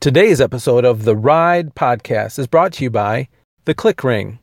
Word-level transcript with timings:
Today's 0.00 0.40
episode 0.40 0.86
of 0.86 1.04
the 1.04 1.14
Ride 1.14 1.74
podcast 1.74 2.38
is 2.38 2.46
brought 2.46 2.72
to 2.72 2.84
you 2.84 2.88
by 2.88 3.28
The 3.66 3.74
Click 3.74 4.02
Ring. 4.02 4.38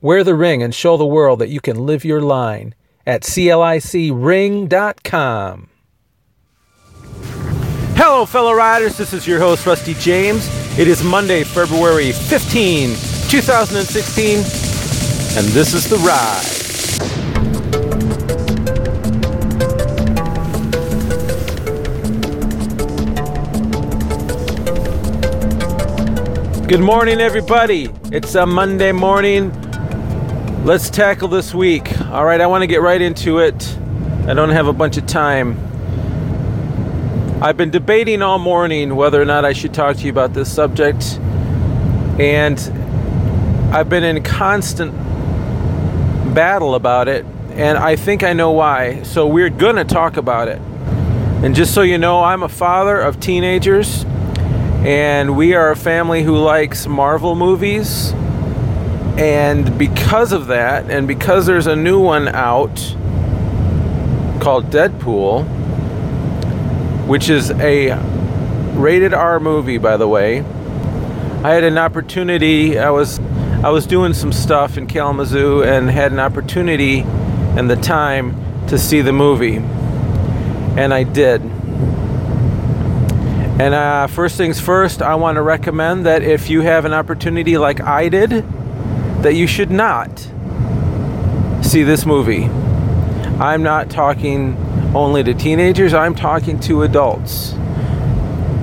Wear 0.00 0.24
the 0.24 0.34
ring 0.34 0.60
and 0.60 0.74
show 0.74 0.96
the 0.96 1.06
world 1.06 1.38
that 1.38 1.50
you 1.50 1.60
can 1.60 1.86
live 1.86 2.04
your 2.04 2.20
line 2.20 2.74
at 3.06 3.22
CLICring.com. 3.22 4.08
Hello, 7.94 8.26
fellow 8.26 8.52
riders. 8.52 8.98
This 8.98 9.12
is 9.12 9.24
your 9.24 9.38
host, 9.38 9.64
Rusty 9.66 9.94
James. 9.94 10.48
It 10.76 10.88
is 10.88 11.04
Monday, 11.04 11.44
February 11.44 12.10
15, 12.10 12.96
2016, 13.30 14.38
and 14.38 15.46
this 15.54 15.74
is 15.74 15.88
The 15.88 15.98
Ride. 15.98 17.37
Good 26.68 26.80
morning, 26.80 27.18
everybody. 27.18 27.88
It's 28.12 28.34
a 28.34 28.44
Monday 28.44 28.92
morning. 28.92 29.50
Let's 30.66 30.90
tackle 30.90 31.28
this 31.28 31.54
week. 31.54 31.98
All 32.10 32.26
right, 32.26 32.42
I 32.42 32.46
want 32.46 32.60
to 32.60 32.66
get 32.66 32.82
right 32.82 33.00
into 33.00 33.38
it. 33.38 33.78
I 34.26 34.34
don't 34.34 34.50
have 34.50 34.66
a 34.66 34.74
bunch 34.74 34.98
of 34.98 35.06
time. 35.06 35.56
I've 37.42 37.56
been 37.56 37.70
debating 37.70 38.20
all 38.20 38.38
morning 38.38 38.96
whether 38.96 39.18
or 39.18 39.24
not 39.24 39.46
I 39.46 39.54
should 39.54 39.72
talk 39.72 39.96
to 39.96 40.02
you 40.02 40.10
about 40.10 40.34
this 40.34 40.52
subject, 40.54 41.18
and 42.20 42.60
I've 43.74 43.88
been 43.88 44.04
in 44.04 44.22
constant 44.22 44.92
battle 46.34 46.74
about 46.74 47.08
it, 47.08 47.24
and 47.52 47.78
I 47.78 47.96
think 47.96 48.22
I 48.22 48.34
know 48.34 48.50
why. 48.50 49.04
So, 49.04 49.26
we're 49.26 49.48
going 49.48 49.76
to 49.76 49.86
talk 49.86 50.18
about 50.18 50.48
it. 50.48 50.60
And 51.42 51.54
just 51.54 51.72
so 51.72 51.80
you 51.80 51.96
know, 51.96 52.22
I'm 52.22 52.42
a 52.42 52.48
father 52.50 53.00
of 53.00 53.20
teenagers 53.20 54.04
and 54.88 55.36
we 55.36 55.52
are 55.52 55.70
a 55.70 55.76
family 55.76 56.22
who 56.22 56.38
likes 56.38 56.86
Marvel 56.86 57.34
movies. 57.34 58.12
And 59.18 59.76
because 59.76 60.32
of 60.32 60.46
that, 60.46 60.90
and 60.90 61.06
because 61.06 61.44
there's 61.44 61.66
a 61.66 61.76
new 61.76 62.00
one 62.00 62.26
out 62.28 62.74
called 64.40 64.70
Deadpool, 64.70 65.44
which 67.06 67.28
is 67.28 67.50
a 67.50 67.98
rated 68.78 69.12
R 69.12 69.38
movie, 69.38 69.76
by 69.76 69.98
the 69.98 70.08
way, 70.08 70.38
I 70.38 71.50
had 71.52 71.64
an 71.64 71.76
opportunity. 71.76 72.78
I 72.78 72.88
was 72.88 73.18
I 73.62 73.68
was 73.68 73.86
doing 73.86 74.14
some 74.14 74.32
stuff 74.32 74.78
in 74.78 74.86
Kalamazoo 74.86 75.64
and 75.64 75.90
had 75.90 76.12
an 76.12 76.18
opportunity 76.18 77.00
and 77.00 77.68
the 77.68 77.76
time 77.76 78.66
to 78.68 78.78
see 78.78 79.02
the 79.02 79.12
movie, 79.12 79.56
and 79.56 80.94
I 80.94 81.02
did. 81.02 81.57
And 83.58 83.74
uh, 83.74 84.06
first 84.06 84.36
things 84.36 84.60
first, 84.60 85.02
I 85.02 85.16
want 85.16 85.34
to 85.34 85.42
recommend 85.42 86.06
that 86.06 86.22
if 86.22 86.48
you 86.48 86.60
have 86.60 86.84
an 86.84 86.92
opportunity 86.92 87.58
like 87.58 87.80
I 87.80 88.08
did, 88.08 88.30
that 89.22 89.34
you 89.34 89.48
should 89.48 89.72
not 89.72 90.16
see 91.60 91.82
this 91.82 92.06
movie. 92.06 92.44
I'm 93.40 93.64
not 93.64 93.90
talking 93.90 94.56
only 94.94 95.24
to 95.24 95.34
teenagers, 95.34 95.92
I'm 95.92 96.14
talking 96.14 96.60
to 96.60 96.84
adults. 96.84 97.50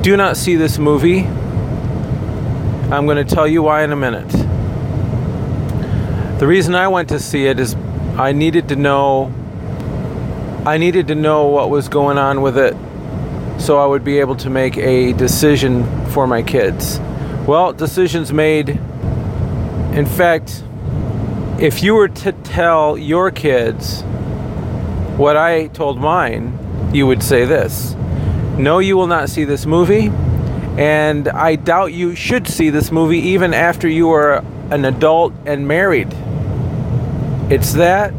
Do 0.01 0.15
not 0.15 0.37
see 0.37 0.55
this 0.55 0.77
movie. 0.77 1.23
I'm 2.89 3.05
going 3.05 3.17
to 3.17 3.35
tell 3.35 3.47
you 3.47 3.63
why 3.63 3.83
in 3.83 3.91
a 3.91 3.97
minute. 3.97 4.29
The 6.39 6.47
reason 6.47 6.73
I 6.73 6.87
went 6.87 7.09
to 7.09 7.19
see 7.19 7.47
it 7.47 7.59
is 7.59 7.75
I 8.15 8.31
needed 8.31 8.69
to 8.69 8.77
know 8.77 9.33
I 10.65 10.77
needed 10.77 11.07
to 11.09 11.15
know 11.15 11.47
what 11.47 11.69
was 11.69 11.89
going 11.89 12.17
on 12.17 12.41
with 12.41 12.57
it 12.57 12.75
so 13.65 13.79
I 13.79 13.87
would 13.87 14.03
be 14.03 14.19
able 14.19 14.35
to 14.35 14.49
make 14.51 14.77
a 14.77 15.13
decision 15.13 15.83
for 16.11 16.27
my 16.27 16.43
kids. 16.43 16.99
Well, 17.47 17.73
decisions 17.73 18.31
made. 18.31 18.69
In 18.69 20.05
fact, 20.05 20.63
if 21.59 21.81
you 21.81 21.95
were 21.95 22.09
to 22.09 22.31
tell 22.31 22.95
your 22.95 23.31
kids 23.31 24.03
what 25.17 25.35
I 25.35 25.65
told 25.69 25.97
mine, 25.97 26.91
you 26.93 27.07
would 27.07 27.23
say 27.23 27.45
this 27.45 27.95
No, 28.55 28.77
you 28.77 28.97
will 28.97 29.07
not 29.07 29.29
see 29.29 29.45
this 29.45 29.65
movie, 29.65 30.11
and 30.77 31.27
I 31.27 31.55
doubt 31.55 31.91
you 31.91 32.13
should 32.13 32.47
see 32.47 32.69
this 32.69 32.91
movie 32.91 33.19
even 33.19 33.55
after 33.55 33.87
you 33.87 34.11
are 34.11 34.45
an 34.69 34.85
adult 34.85 35.33
and 35.47 35.67
married. 35.67 36.13
It's 37.49 37.73
that 37.73 38.13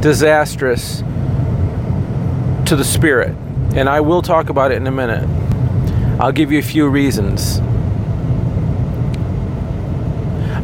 disastrous 0.00 1.00
to 2.64 2.76
the 2.76 2.84
spirit 2.84 3.36
and 3.74 3.88
I 3.88 4.00
will 4.00 4.22
talk 4.22 4.48
about 4.48 4.72
it 4.72 4.76
in 4.76 4.86
a 4.86 4.90
minute. 4.90 5.28
I'll 6.20 6.32
give 6.32 6.52
you 6.52 6.58
a 6.58 6.62
few 6.62 6.88
reasons. 6.88 7.60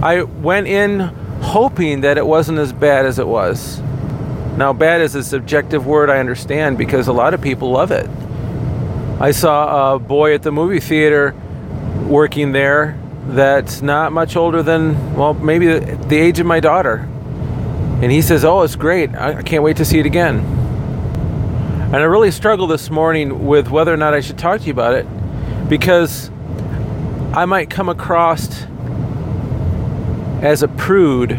I 0.02 0.22
went 0.22 0.66
in 0.66 1.00
hoping 1.40 2.02
that 2.02 2.18
it 2.18 2.26
wasn't 2.26 2.58
as 2.58 2.72
bad 2.72 3.06
as 3.06 3.18
it 3.18 3.26
was. 3.26 3.80
Now, 4.56 4.72
bad 4.72 5.00
is 5.00 5.14
a 5.14 5.22
subjective 5.22 5.86
word, 5.86 6.10
I 6.10 6.18
understand, 6.18 6.78
because 6.78 7.08
a 7.08 7.12
lot 7.12 7.34
of 7.34 7.40
people 7.40 7.70
love 7.70 7.90
it. 7.90 8.08
I 9.20 9.30
saw 9.30 9.94
a 9.94 9.98
boy 9.98 10.34
at 10.34 10.42
the 10.42 10.52
movie 10.52 10.80
theater 10.80 11.34
working 12.06 12.52
there 12.52 12.98
that's 13.28 13.82
not 13.82 14.12
much 14.12 14.36
older 14.36 14.62
than, 14.62 15.14
well, 15.14 15.34
maybe 15.34 15.78
the 15.78 16.16
age 16.16 16.38
of 16.38 16.46
my 16.46 16.60
daughter. 16.60 17.08
And 18.02 18.12
he 18.12 18.20
says, 18.20 18.44
Oh, 18.44 18.62
it's 18.62 18.76
great. 18.76 19.14
I 19.14 19.42
can't 19.42 19.62
wait 19.62 19.78
to 19.78 19.84
see 19.84 19.98
it 19.98 20.06
again. 20.06 20.55
And 21.86 21.94
I 21.94 22.02
really 22.02 22.32
struggled 22.32 22.70
this 22.70 22.90
morning 22.90 23.46
with 23.46 23.70
whether 23.70 23.94
or 23.94 23.96
not 23.96 24.12
I 24.12 24.20
should 24.20 24.36
talk 24.36 24.60
to 24.60 24.66
you 24.66 24.72
about 24.72 24.94
it 24.94 25.06
because 25.68 26.30
I 27.32 27.44
might 27.44 27.70
come 27.70 27.88
across 27.88 28.64
as 30.42 30.64
a 30.64 30.68
prude, 30.68 31.38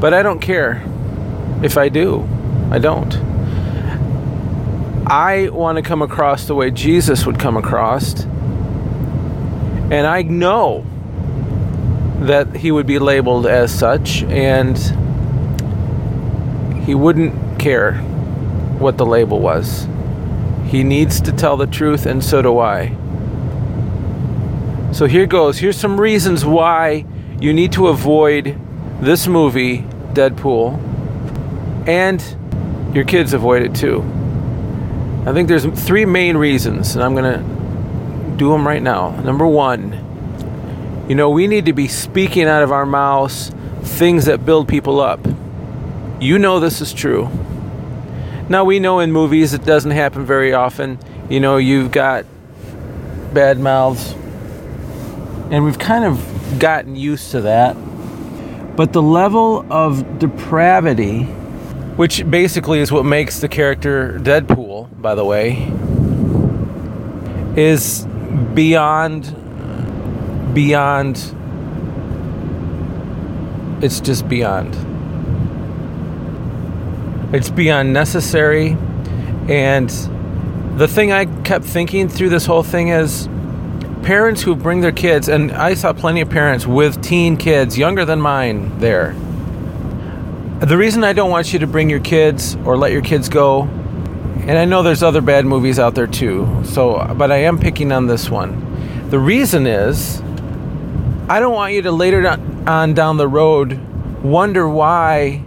but 0.00 0.12
I 0.12 0.24
don't 0.24 0.40
care 0.40 0.82
if 1.62 1.78
I 1.78 1.88
do. 1.88 2.28
I 2.72 2.80
don't. 2.80 3.14
I 5.06 5.48
want 5.50 5.76
to 5.76 5.82
come 5.82 6.02
across 6.02 6.46
the 6.46 6.56
way 6.56 6.72
Jesus 6.72 7.24
would 7.24 7.38
come 7.38 7.56
across. 7.56 8.24
And 9.90 10.08
I 10.08 10.22
know 10.22 10.84
that 12.22 12.56
he 12.56 12.72
would 12.72 12.88
be 12.88 12.98
labeled 12.98 13.46
as 13.46 13.72
such, 13.72 14.24
and 14.24 14.76
he 16.84 16.96
wouldn't 16.96 17.60
care 17.60 18.04
what 18.78 18.96
the 18.98 19.06
label 19.06 19.40
was. 19.40 19.86
He 20.66 20.82
needs 20.84 21.20
to 21.22 21.32
tell 21.32 21.56
the 21.56 21.66
truth, 21.66 22.06
and 22.06 22.22
so 22.22 22.42
do 22.42 22.58
I. 22.58 22.96
So 24.92 25.06
here 25.06 25.26
goes. 25.26 25.58
Here's 25.58 25.76
some 25.76 26.00
reasons 26.00 26.44
why 26.44 27.04
you 27.40 27.52
need 27.52 27.72
to 27.72 27.88
avoid 27.88 28.58
this 29.00 29.26
movie, 29.26 29.78
Deadpool, 30.12 30.76
and 31.88 32.22
your 32.94 33.04
kids 33.04 33.32
avoid 33.32 33.62
it 33.62 33.74
too. 33.74 34.02
I 35.26 35.32
think 35.32 35.48
there's 35.48 35.66
three 35.66 36.04
main 36.04 36.36
reasons, 36.36 36.94
and 36.94 37.04
I'm 37.04 37.14
going 37.14 37.32
to 37.32 38.36
do 38.36 38.50
them 38.50 38.66
right 38.66 38.82
now. 38.82 39.10
Number 39.20 39.46
one, 39.46 40.04
you 41.08 41.14
know, 41.14 41.30
we 41.30 41.46
need 41.46 41.66
to 41.66 41.72
be 41.72 41.88
speaking 41.88 42.44
out 42.44 42.62
of 42.62 42.72
our 42.72 42.86
mouths 42.86 43.52
things 43.82 44.26
that 44.26 44.44
build 44.44 44.68
people 44.68 45.00
up. 45.00 45.20
You 46.20 46.38
know 46.38 46.60
this 46.60 46.80
is 46.80 46.92
true. 46.92 47.30
Now 48.48 48.64
we 48.64 48.78
know 48.78 49.00
in 49.00 49.12
movies 49.12 49.52
it 49.52 49.64
doesn't 49.64 49.90
happen 49.90 50.24
very 50.24 50.54
often. 50.54 50.98
You 51.28 51.38
know, 51.38 51.58
you've 51.58 51.92
got 51.92 52.24
bad 53.34 53.58
mouths, 53.58 54.12
and 55.50 55.64
we've 55.64 55.78
kind 55.78 56.04
of 56.04 56.58
gotten 56.58 56.96
used 56.96 57.30
to 57.32 57.42
that. 57.42 57.74
But 58.74 58.94
the 58.94 59.02
level 59.02 59.70
of 59.70 60.18
depravity, 60.18 61.24
which 61.96 62.28
basically 62.30 62.78
is 62.78 62.90
what 62.90 63.04
makes 63.04 63.40
the 63.40 63.48
character 63.48 64.18
Deadpool, 64.18 65.02
by 65.02 65.14
the 65.14 65.26
way, 65.26 65.70
is 67.54 68.06
beyond 68.54 69.34
beyond 70.54 71.34
it's 73.82 74.00
just 74.00 74.26
beyond 74.28 74.74
it's 77.32 77.50
beyond 77.50 77.92
necessary. 77.92 78.76
And 79.48 79.88
the 80.78 80.88
thing 80.88 81.12
I 81.12 81.24
kept 81.42 81.64
thinking 81.64 82.08
through 82.08 82.28
this 82.28 82.46
whole 82.46 82.62
thing 82.62 82.88
is 82.88 83.28
parents 84.02 84.42
who 84.42 84.54
bring 84.54 84.80
their 84.80 84.92
kids, 84.92 85.28
and 85.28 85.52
I 85.52 85.74
saw 85.74 85.92
plenty 85.92 86.20
of 86.20 86.30
parents 86.30 86.66
with 86.66 87.02
teen 87.02 87.36
kids 87.36 87.76
younger 87.76 88.04
than 88.04 88.20
mine 88.20 88.78
there. 88.78 89.14
The 90.60 90.76
reason 90.76 91.04
I 91.04 91.12
don't 91.12 91.30
want 91.30 91.52
you 91.52 91.58
to 91.58 91.66
bring 91.66 91.90
your 91.90 92.00
kids 92.00 92.56
or 92.64 92.76
let 92.76 92.92
your 92.92 93.02
kids 93.02 93.28
go, 93.28 93.62
and 93.62 94.56
I 94.56 94.64
know 94.64 94.82
there's 94.82 95.02
other 95.02 95.20
bad 95.20 95.44
movies 95.46 95.78
out 95.78 95.94
there 95.94 96.06
too, 96.06 96.62
so 96.64 97.14
but 97.16 97.30
I 97.30 97.38
am 97.38 97.58
picking 97.58 97.92
on 97.92 98.06
this 98.06 98.30
one. 98.30 99.10
The 99.10 99.18
reason 99.18 99.66
is 99.66 100.20
I 101.28 101.40
don't 101.40 101.54
want 101.54 101.74
you 101.74 101.82
to 101.82 101.92
later 101.92 102.26
on 102.66 102.94
down 102.94 103.18
the 103.18 103.28
road 103.28 103.78
wonder 104.22 104.68
why 104.68 105.44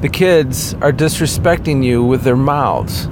the 0.00 0.08
kids 0.08 0.74
are 0.74 0.92
disrespecting 0.92 1.82
you 1.84 2.04
with 2.04 2.22
their 2.22 2.36
mouths. 2.36 3.06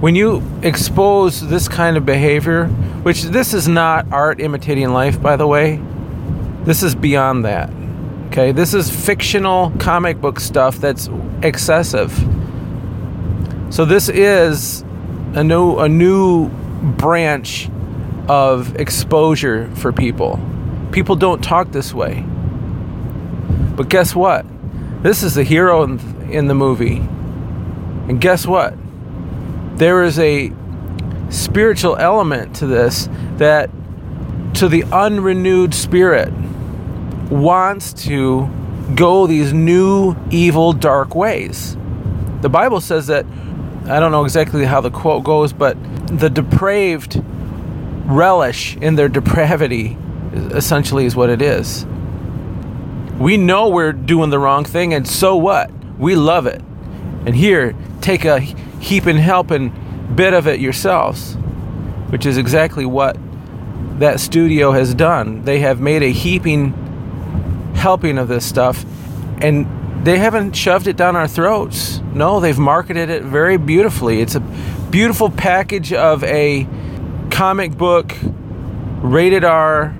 When 0.00 0.14
you 0.14 0.42
expose 0.62 1.48
this 1.48 1.68
kind 1.68 1.96
of 1.96 2.04
behavior, 2.04 2.66
which 3.04 3.24
this 3.24 3.52
is 3.52 3.68
not 3.68 4.10
art 4.10 4.40
imitating 4.40 4.90
life, 4.90 5.20
by 5.20 5.36
the 5.36 5.46
way. 5.46 5.78
This 6.64 6.82
is 6.82 6.94
beyond 6.94 7.44
that. 7.44 7.70
Okay, 8.28 8.50
this 8.50 8.72
is 8.72 8.90
fictional 8.90 9.70
comic 9.78 10.20
book 10.20 10.40
stuff 10.40 10.78
that's 10.78 11.10
excessive. 11.42 12.10
So 13.68 13.84
this 13.84 14.08
is 14.08 14.82
a 15.34 15.44
new 15.44 15.78
a 15.78 15.88
new 15.88 16.48
branch 16.96 17.68
of 18.26 18.74
exposure 18.76 19.70
for 19.76 19.92
people. 19.92 20.40
People 20.92 21.16
don't 21.16 21.44
talk 21.44 21.72
this 21.72 21.92
way. 21.92 22.24
But 23.76 23.90
guess 23.90 24.14
what? 24.14 24.46
This 25.04 25.22
is 25.22 25.34
the 25.34 25.44
hero 25.44 25.82
in, 25.82 26.30
in 26.30 26.46
the 26.46 26.54
movie. 26.54 26.96
And 26.96 28.18
guess 28.18 28.46
what? 28.46 28.74
There 29.76 30.02
is 30.02 30.18
a 30.18 30.50
spiritual 31.28 31.96
element 31.96 32.56
to 32.56 32.66
this 32.66 33.10
that 33.36 33.68
to 34.54 34.66
the 34.66 34.84
unrenewed 34.84 35.74
spirit 35.74 36.32
wants 37.28 37.92
to 38.04 38.48
go 38.94 39.26
these 39.26 39.52
new 39.52 40.16
evil 40.30 40.72
dark 40.72 41.14
ways. 41.14 41.76
The 42.40 42.48
Bible 42.48 42.80
says 42.80 43.08
that 43.08 43.26
I 43.84 44.00
don't 44.00 44.10
know 44.10 44.24
exactly 44.24 44.64
how 44.64 44.80
the 44.80 44.90
quote 44.90 45.22
goes, 45.22 45.52
but 45.52 45.76
the 46.18 46.30
depraved 46.30 47.22
relish 48.06 48.78
in 48.78 48.94
their 48.94 49.10
depravity 49.10 49.98
essentially 50.32 51.04
is 51.04 51.14
what 51.14 51.28
it 51.28 51.42
is. 51.42 51.84
We 53.24 53.38
know 53.38 53.70
we're 53.70 53.94
doing 53.94 54.28
the 54.28 54.38
wrong 54.38 54.66
thing, 54.66 54.92
and 54.92 55.08
so 55.08 55.34
what? 55.34 55.70
We 55.98 56.14
love 56.14 56.46
it. 56.46 56.60
And 57.24 57.34
here, 57.34 57.74
take 58.02 58.26
a 58.26 58.38
heaping 58.38 59.16
helping 59.16 59.72
bit 60.14 60.34
of 60.34 60.46
it 60.46 60.60
yourselves, 60.60 61.34
which 62.10 62.26
is 62.26 62.36
exactly 62.36 62.84
what 62.84 63.16
that 63.98 64.20
studio 64.20 64.72
has 64.72 64.94
done. 64.94 65.42
They 65.44 65.60
have 65.60 65.80
made 65.80 66.02
a 66.02 66.12
heaping 66.12 66.74
helping 67.74 68.18
of 68.18 68.28
this 68.28 68.44
stuff, 68.44 68.84
and 69.38 70.04
they 70.04 70.18
haven't 70.18 70.52
shoved 70.52 70.86
it 70.86 70.98
down 70.98 71.16
our 71.16 71.26
throats. 71.26 72.02
No, 72.12 72.40
they've 72.40 72.58
marketed 72.58 73.08
it 73.08 73.22
very 73.22 73.56
beautifully. 73.56 74.20
It's 74.20 74.34
a 74.34 74.40
beautiful 74.90 75.30
package 75.30 75.94
of 75.94 76.22
a 76.24 76.68
comic 77.30 77.78
book, 77.78 78.14
rated 79.00 79.44
R, 79.44 79.96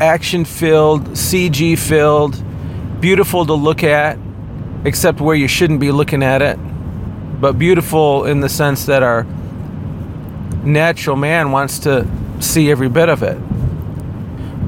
action 0.00 0.46
filled, 0.46 1.08
CG 1.08 1.78
filled, 1.78 2.42
beautiful 3.02 3.44
to 3.44 3.52
look 3.52 3.82
at, 3.82 4.16
except 4.84 5.20
where 5.20 5.34
you 5.34 5.48
shouldn't 5.48 5.80
be 5.80 5.90
looking 5.90 6.22
at 6.22 6.40
it, 6.40 6.56
but 7.40 7.58
beautiful 7.58 8.24
in 8.24 8.40
the 8.40 8.48
sense 8.48 8.86
that 8.86 9.02
our 9.02 9.24
natural 10.62 11.16
man 11.16 11.50
wants 11.50 11.80
to 11.80 12.06
see 12.38 12.70
every 12.70 12.88
bit 12.88 13.08
of 13.08 13.24
it. 13.24 13.36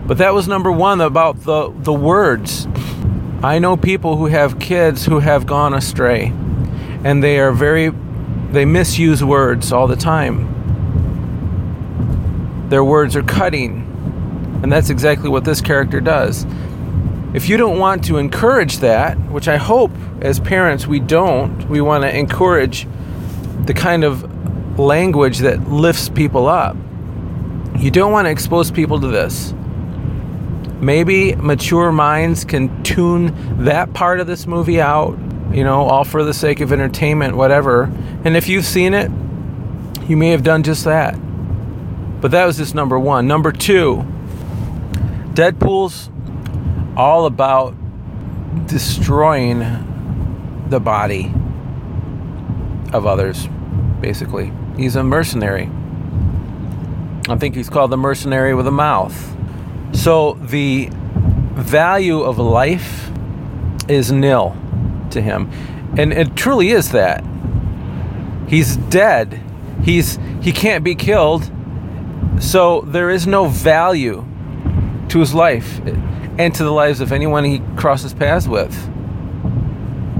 But 0.09 0.19
that 0.19 0.35
was 0.35 0.49
number 0.49 0.73
one 0.73 1.01
about 1.01 1.45
the, 1.45 1.73
the 1.79 1.93
words. 1.93 2.67
I 3.43 3.61
know 3.61 3.77
people 3.77 4.17
who 4.17 4.27
have 4.27 4.59
kids 4.59 5.07
who 5.07 5.21
have 5.21 5.47
gone 5.47 5.73
astray, 5.73 6.33
and 7.05 7.23
they 7.23 7.39
are 7.39 7.53
very, 7.53 7.91
they 8.51 8.65
misuse 8.65 9.23
words 9.23 9.71
all 9.71 9.87
the 9.87 9.95
time. 9.95 10.51
Their 12.69 12.83
words 12.83 13.15
are 13.15 13.23
cutting, 13.23 14.61
and 14.65 14.73
that's 14.73 14.91
exactly 14.91 15.29
what 15.29 15.45
this 15.45 15.61
character 15.61 16.01
does. 16.01 16.45
If 17.35 17.49
you 17.49 17.57
don't 17.57 17.81
want 17.81 18.05
to 18.05 18.19
encourage 18.19 18.79
that, 18.79 19.19
which 19.31 19.49
I 19.49 19.57
hope 19.57 19.91
as 20.21 20.39
parents 20.39 20.87
we 20.87 21.01
don't, 21.01 21.69
we 21.69 21.81
want 21.81 22.05
to 22.05 22.17
encourage 22.17 22.87
the 23.65 23.75
kind 23.75 24.05
of 24.05 24.79
language 24.79 25.39
that 25.39 25.69
lifts 25.69 26.09
people 26.09 26.47
up. 26.47 26.77
You 27.77 27.91
don't 27.91 28.13
want 28.13 28.27
to 28.27 28.31
expose 28.31 28.71
people 28.71 29.01
to 29.01 29.09
this. 29.09 29.53
Maybe 30.81 31.35
mature 31.35 31.91
minds 31.91 32.45
can 32.45 32.85
tune 32.85 33.65
that 33.65 33.93
part 33.95 34.21
of 34.21 34.29
this 34.29 34.47
movie 34.47 34.81
out, 34.81 35.19
you 35.51 35.65
know, 35.65 35.83
all 35.83 36.05
for 36.05 36.23
the 36.23 36.35
sake 36.35 36.61
of 36.61 36.73
entertainment, 36.73 37.37
whatever. 37.37 37.85
And 38.25 38.37
if 38.37 38.49
you've 38.49 38.65
seen 38.65 38.95
it, 38.95 39.11
you 40.09 40.17
may 40.17 40.31
have 40.31 40.45
done 40.45 40.63
just 40.63 40.85
that. 40.85 41.15
But 42.21 42.31
that 42.31 42.45
was 42.45 42.59
just 42.59 42.77
number 42.77 42.97
one. 42.97 43.27
Number 43.27 43.51
two, 43.51 44.05
Deadpool's 45.35 46.11
all 46.97 47.27
about 47.27 47.75
destroying 48.67 49.59
the 50.69 50.81
body 50.81 51.33
of 52.93 53.07
others, 53.07 53.49
basically. 54.01 54.53
He's 54.77 54.97
a 54.97 55.03
mercenary. 55.03 55.71
I 57.29 57.37
think 57.37 57.55
he's 57.55 57.69
called 57.69 57.91
the 57.91 57.97
mercenary 57.97 58.55
with 58.55 58.67
a 58.67 58.73
mouth. 58.73 59.37
So 59.93 60.35
the 60.35 60.91
value 60.93 62.21
of 62.21 62.39
life 62.39 63.11
is 63.89 64.13
nil 64.13 64.57
to 65.11 65.21
him. 65.21 65.51
And 65.97 66.13
it 66.13 66.37
truly 66.37 66.71
is 66.71 66.91
that. 66.93 67.25
He's 68.49 68.77
dead. 68.77 69.41
He's 69.83 70.19
he 70.43 70.53
can't 70.53 70.85
be 70.85 70.95
killed. 70.95 71.51
So 72.41 72.83
there 72.83 73.11
is 73.11 73.27
no 73.27 73.47
value 73.47 74.25
to 75.09 75.21
his 75.21 75.35
life 75.35 75.81
and 76.39 76.55
to 76.55 76.65
the 76.65 76.71
lives 76.73 77.01
of 77.01 77.13
anyone 77.13 77.45
he 77.45 77.61
crosses 77.77 78.13
paths 78.13 78.49
with. 78.49 78.75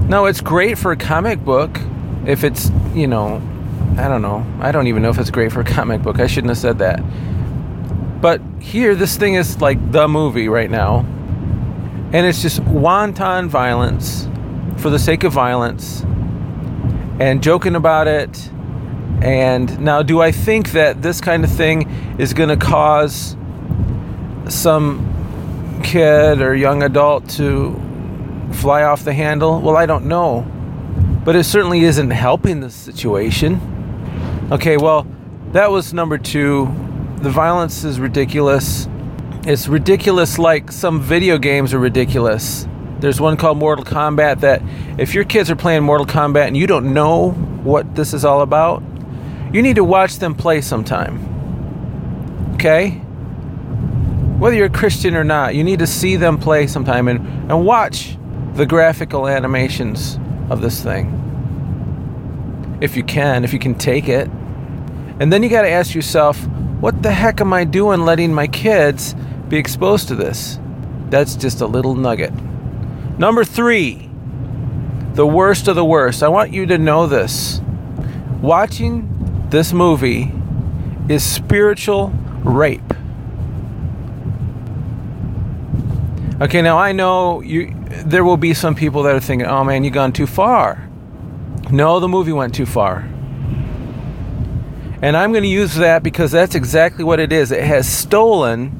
No, 0.07 0.25
it's 0.25 0.41
great 0.41 0.77
for 0.77 0.91
a 0.91 0.97
comic 0.97 1.43
book 1.43 1.79
if 2.25 2.43
it's, 2.43 2.69
you 2.93 3.07
know, 3.07 3.41
I 3.97 4.07
don't 4.07 4.21
know. 4.21 4.45
I 4.59 4.71
don't 4.71 4.87
even 4.87 5.01
know 5.01 5.09
if 5.09 5.17
it's 5.17 5.31
great 5.31 5.51
for 5.51 5.61
a 5.61 5.65
comic 5.79 6.01
book. 6.01 6.19
I 6.19 6.27
shouldn't 6.27 6.49
have 6.49 6.57
said 6.57 6.79
that. 6.79 7.01
But 8.21 8.41
here, 8.59 8.95
this 8.95 9.17
thing 9.17 9.35
is 9.35 9.61
like 9.61 9.91
the 9.91 10.07
movie 10.07 10.47
right 10.47 10.69
now. 10.69 10.99
And 12.13 12.25
it's 12.25 12.41
just 12.41 12.59
wanton 12.61 13.49
violence 13.49 14.27
for 14.77 14.89
the 14.89 14.99
sake 14.99 15.23
of 15.23 15.33
violence 15.33 16.01
and 17.19 17.41
joking 17.41 17.75
about 17.75 18.07
it. 18.07 18.49
And 19.21 19.79
now, 19.79 20.03
do 20.03 20.21
I 20.21 20.31
think 20.31 20.71
that 20.71 21.01
this 21.01 21.21
kind 21.21 21.43
of 21.43 21.51
thing 21.51 21.89
is 22.19 22.33
going 22.33 22.49
to 22.49 22.57
cause 22.57 23.35
some 24.49 25.14
kid 25.85 26.41
or 26.41 26.55
young 26.55 26.83
adult 26.83 27.29
to 27.29 27.79
fly 28.51 28.83
off 28.83 29.05
the 29.05 29.13
handle? 29.13 29.61
Well, 29.61 29.77
I 29.77 29.85
don't 29.85 30.05
know. 30.05 30.41
But 31.23 31.35
it 31.35 31.43
certainly 31.43 31.83
isn't 31.83 32.09
helping 32.09 32.59
the 32.59 32.69
situation. 32.69 33.61
Okay, 34.51 34.77
well, 34.77 35.07
that 35.51 35.71
was 35.71 35.93
number 35.93 36.17
two. 36.17 36.65
The 37.21 37.29
violence 37.29 37.83
is 37.83 37.99
ridiculous. 37.99 38.87
It's 39.45 39.67
ridiculous 39.67 40.39
like 40.39 40.71
some 40.71 40.99
video 41.01 41.37
games 41.37 41.73
are 41.73 41.79
ridiculous. 41.79 42.67
There's 42.99 43.21
one 43.21 43.37
called 43.37 43.57
Mortal 43.57 43.85
Kombat 43.85 44.39
that 44.39 44.61
if 44.97 45.13
your 45.13 45.23
kids 45.23 45.51
are 45.51 45.55
playing 45.55 45.83
Mortal 45.83 46.07
Kombat 46.07 46.47
and 46.47 46.57
you 46.57 46.65
don't 46.65 46.93
know 46.93 47.31
what 47.63 47.95
this 47.95 48.13
is 48.13 48.25
all 48.25 48.41
about, 48.41 48.81
you 49.53 49.61
need 49.61 49.75
to 49.75 49.83
watch 49.83 50.17
them 50.17 50.33
play 50.33 50.61
sometime. 50.61 52.51
Okay? 52.55 53.01
Whether 54.37 54.55
you're 54.55 54.67
a 54.67 54.69
Christian 54.69 55.15
or 55.15 55.23
not, 55.23 55.55
you 55.55 55.63
need 55.63 55.79
to 55.79 55.87
see 55.87 56.15
them 56.15 56.37
play 56.37 56.67
sometime 56.67 57.07
and, 57.07 57.19
and 57.51 57.65
watch 57.65 58.17
the 58.53 58.65
graphical 58.65 59.27
animations 59.27 60.19
of 60.49 60.61
this 60.61 60.81
thing. 60.81 61.21
If 62.81 62.97
you 62.97 63.03
can, 63.03 63.43
if 63.43 63.53
you 63.53 63.59
can 63.59 63.75
take 63.75 64.09
it. 64.09 64.29
And 65.19 65.31
then 65.31 65.43
you 65.43 65.49
got 65.49 65.61
to 65.61 65.69
ask 65.69 65.95
yourself, 65.95 66.45
what 66.79 67.01
the 67.01 67.11
heck 67.11 67.39
am 67.39 67.53
I 67.53 67.63
doing 67.63 68.01
letting 68.01 68.33
my 68.33 68.47
kids 68.47 69.15
be 69.47 69.57
exposed 69.57 70.09
to 70.09 70.15
this? 70.15 70.59
That's 71.09 71.35
just 71.35 71.61
a 71.61 71.65
little 71.67 71.95
nugget. 71.95 72.33
Number 73.17 73.45
three, 73.45 74.09
the 75.13 75.25
worst 75.25 75.69
of 75.69 75.77
the 75.77 75.85
worst. 75.85 76.21
I 76.21 76.27
want 76.27 76.51
you 76.51 76.65
to 76.65 76.77
know 76.77 77.07
this. 77.07 77.61
Watching 78.41 79.47
this 79.49 79.71
movie 79.71 80.33
is 81.07 81.23
spiritual 81.23 82.09
rape. 82.43 82.84
Okay, 86.41 86.61
now 86.61 86.77
I 86.77 86.91
know 86.91 87.39
you. 87.41 87.73
There 88.05 88.25
will 88.25 88.35
be 88.35 88.53
some 88.53 88.75
people 88.75 89.03
that 89.03 89.15
are 89.15 89.21
thinking, 89.21 89.47
"Oh 89.47 89.63
man, 89.63 89.85
you've 89.85 89.93
gone 89.93 90.11
too 90.11 90.27
far." 90.27 90.89
No, 91.71 92.01
the 92.01 92.09
movie 92.09 92.33
went 92.33 92.53
too 92.53 92.65
far. 92.65 93.07
And 95.01 95.15
I'm 95.15 95.31
going 95.31 95.43
to 95.43 95.49
use 95.49 95.75
that 95.75 96.03
because 96.03 96.31
that's 96.31 96.55
exactly 96.55 97.03
what 97.03 97.19
it 97.19 97.31
is. 97.31 97.51
It 97.51 97.63
has 97.63 97.87
stolen 97.87 98.71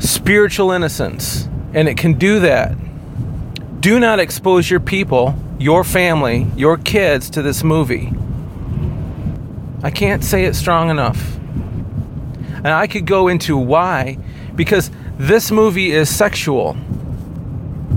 spiritual 0.00 0.72
innocence, 0.72 1.48
and 1.72 1.88
it 1.88 1.96
can 1.96 2.14
do 2.14 2.40
that. 2.40 2.74
Do 3.80 4.00
not 4.00 4.18
expose 4.18 4.68
your 4.70 4.80
people, 4.80 5.36
your 5.58 5.84
family, 5.84 6.48
your 6.56 6.78
kids 6.78 7.30
to 7.30 7.42
this 7.42 7.62
movie. 7.62 8.12
I 9.82 9.90
can't 9.90 10.24
say 10.24 10.44
it 10.44 10.54
strong 10.54 10.90
enough. 10.90 11.36
And 12.56 12.68
I 12.68 12.86
could 12.86 13.06
go 13.06 13.28
into 13.28 13.56
why, 13.56 14.18
because 14.54 14.90
this 15.20 15.50
movie 15.50 15.90
is 15.90 16.08
sexual 16.14 16.76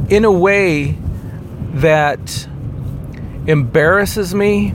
in 0.10 0.25
a 0.25 0.32
way 0.32 0.98
that 1.74 2.48
embarrasses 3.48 4.36
me 4.36 4.74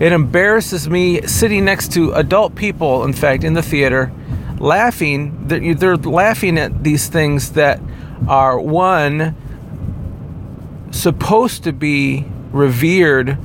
It 0.00 0.12
embarrasses 0.12 0.88
me 0.88 1.20
sitting 1.26 1.66
next 1.66 1.92
to 1.92 2.14
adult 2.14 2.54
people, 2.54 3.04
in 3.04 3.12
fact, 3.12 3.44
in 3.44 3.52
the 3.52 3.62
theater, 3.62 4.10
laughing. 4.58 5.46
They're 5.46 5.98
laughing 5.98 6.56
at 6.58 6.82
these 6.82 7.08
things 7.08 7.52
that 7.52 7.82
are, 8.26 8.58
one, 8.58 9.36
supposed 10.90 11.64
to 11.64 11.72
be 11.72 12.24
revered 12.50 13.36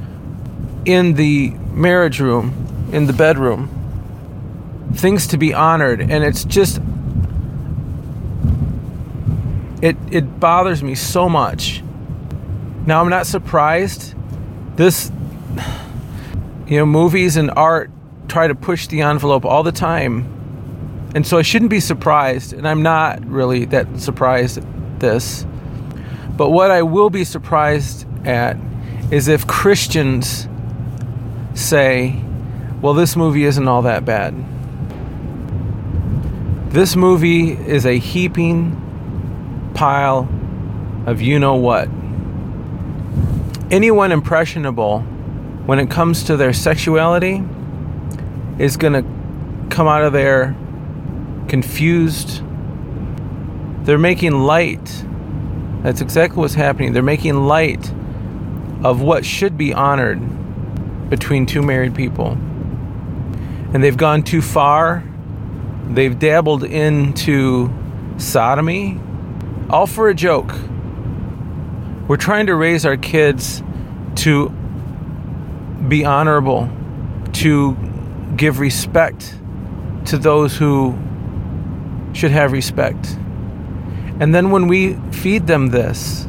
in 0.86 1.16
the 1.16 1.50
marriage 1.74 2.22
room, 2.22 2.90
in 2.94 3.06
the 3.06 3.14
bedroom. 3.14 3.70
Things 4.94 5.28
to 5.28 5.38
be 5.38 5.54
honored. 5.54 6.00
And 6.00 6.24
it's 6.24 6.46
just, 6.46 6.80
it, 9.86 9.96
it 10.10 10.40
bothers 10.40 10.82
me 10.82 10.96
so 10.96 11.30
much. 11.30 11.84
Now, 12.88 13.02
I'm 13.02 13.10
not 13.10 13.28
surprised. 13.28 14.16
This, 14.76 15.12
you 16.68 16.78
know, 16.80 16.88
movies 16.88 17.38
and 17.38 17.52
art 17.52 17.92
try 18.28 18.48
to 18.48 18.56
push 18.56 18.88
the 18.88 19.02
envelope 19.02 19.46
all 19.46 19.62
the 19.62 19.72
time. 19.72 20.32
And 21.14 21.26
so 21.26 21.38
I 21.38 21.44
shouldn't 21.44 21.70
be 21.70 21.80
surprised. 21.80 22.52
And 22.52 22.68
I'm 22.68 22.82
not 22.82 23.24
really 23.28 23.66
that 23.66 24.00
surprised 24.00 24.58
at 24.58 25.00
this. 25.00 25.46
But 26.36 26.50
what 26.50 26.72
I 26.72 26.82
will 26.82 27.12
be 27.12 27.24
surprised 27.24 28.08
at 28.26 28.58
is 29.12 29.28
if 29.28 29.46
Christians 29.46 30.48
say, 31.54 32.20
well, 32.82 32.96
this 32.96 33.16
movie 33.16 33.44
isn't 33.44 33.68
all 33.68 33.84
that 33.84 34.04
bad. 34.04 34.34
This 36.72 36.96
movie 36.96 37.52
is 37.52 37.86
a 37.86 38.00
heaping 38.00 38.82
pile 39.76 40.28
of 41.06 41.22
you 41.22 41.38
know 41.38 41.56
what. 41.56 41.88
Anyone 43.72 44.12
impressionable 44.12 45.02
when 45.02 45.80
it 45.80 45.90
comes 45.90 46.24
to 46.24 46.38
their 46.38 46.54
sexuality 46.54 47.44
is 48.58 48.78
going 48.78 48.94
to 48.94 49.04
come 49.76 49.88
out 49.88 50.04
of 50.04 50.14
there 50.14 50.56
confused. 51.48 52.42
They're 53.86 53.98
making 54.00 54.32
light 54.32 55.06
that's 55.86 56.02
exactly 56.02 56.40
what's 56.40 56.56
happening. 56.56 56.94
They're 56.94 57.04
making 57.04 57.46
light 57.46 57.94
of 58.84 59.04
what 59.04 59.24
should 59.24 59.56
be 59.56 59.72
honored 59.72 60.20
between 61.12 61.46
two 61.46 61.62
married 61.62 61.94
people. 61.94 62.30
And 63.72 63.84
they've 63.84 63.96
gone 63.96 64.24
too 64.24 64.42
far. 64.42 65.04
They've 65.88 66.18
dabbled 66.18 66.64
into 66.64 67.72
sodomy, 68.18 69.00
all 69.70 69.88
for 69.88 70.10
a 70.10 70.14
joke. 70.14 70.54
We're 72.08 72.18
trying 72.18 72.48
to 72.48 72.56
raise 72.56 72.86
our 72.86 72.98
kids 72.98 73.64
to 74.18 74.50
be 75.88 76.06
honorable, 76.06 76.70
to 77.34 77.76
give 78.36 78.60
respect 78.60 79.36
to 80.06 80.18
those 80.18 80.56
who 80.56 80.96
should 82.14 82.32
have 82.32 82.52
respect. 82.52 83.18
And 84.20 84.34
then 84.34 84.52
when 84.52 84.68
we 84.68 84.94
feed 85.12 85.48
them 85.48 85.70
this, 85.70 86.26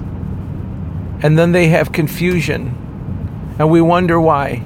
and 1.22 1.38
then 1.38 1.52
they 1.52 1.68
have 1.68 1.92
confusion, 1.92 3.54
and 3.58 3.70
we 3.70 3.80
wonder 3.80 4.20
why. 4.20 4.62